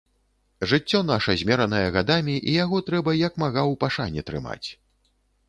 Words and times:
Жыццё 0.69 1.01
наша 1.09 1.35
змеранае 1.41 1.83
гадамі 1.97 2.35
і 2.39 2.51
яго 2.63 2.81
трэба 2.89 3.11
як 3.27 3.39
мага 3.45 3.61
ў 3.71 3.83
пашане 3.85 4.21
трымаць. 4.33 4.67